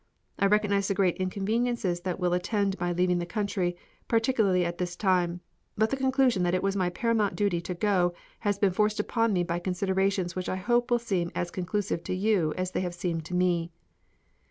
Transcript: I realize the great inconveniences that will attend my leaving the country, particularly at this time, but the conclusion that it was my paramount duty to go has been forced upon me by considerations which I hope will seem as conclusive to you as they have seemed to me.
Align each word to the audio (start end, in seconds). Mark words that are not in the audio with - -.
I 0.39 0.45
realize 0.45 0.87
the 0.87 0.95
great 0.95 1.17
inconveniences 1.17 2.01
that 2.01 2.19
will 2.19 2.33
attend 2.33 2.79
my 2.79 2.91
leaving 2.91 3.19
the 3.19 3.25
country, 3.27 3.77
particularly 4.07 4.65
at 4.65 4.79
this 4.79 4.95
time, 4.95 5.41
but 5.77 5.91
the 5.91 5.95
conclusion 5.95 6.41
that 6.41 6.55
it 6.55 6.63
was 6.63 6.75
my 6.75 6.89
paramount 6.89 7.35
duty 7.35 7.61
to 7.61 7.75
go 7.75 8.15
has 8.39 8.57
been 8.57 8.71
forced 8.71 8.99
upon 8.99 9.31
me 9.31 9.43
by 9.43 9.59
considerations 9.59 10.35
which 10.35 10.49
I 10.49 10.55
hope 10.55 10.89
will 10.89 10.97
seem 10.97 11.29
as 11.35 11.51
conclusive 11.51 12.03
to 12.05 12.15
you 12.15 12.51
as 12.57 12.71
they 12.71 12.81
have 12.81 12.95
seemed 12.95 13.25
to 13.25 13.35
me. 13.35 13.69